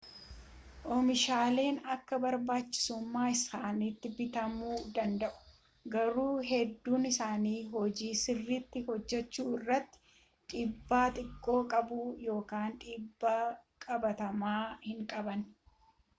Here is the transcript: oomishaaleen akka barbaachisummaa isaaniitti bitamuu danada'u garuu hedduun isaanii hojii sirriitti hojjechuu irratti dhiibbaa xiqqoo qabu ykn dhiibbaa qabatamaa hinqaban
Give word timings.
oomishaaleen 0.93 1.75
akka 1.95 2.15
barbaachisummaa 2.23 3.25
isaaniitti 3.33 4.11
bitamuu 4.21 4.77
danada'u 4.95 5.91
garuu 5.95 6.31
hedduun 6.51 7.05
isaanii 7.09 7.53
hojii 7.75 8.09
sirriitti 8.23 8.83
hojjechuu 8.89 9.45
irratti 9.59 10.01
dhiibbaa 10.55 11.03
xiqqoo 11.19 11.59
qabu 11.75 11.99
ykn 12.39 12.75
dhiibbaa 12.85 13.37
qabatamaa 13.87 14.61
hinqaban 14.89 15.45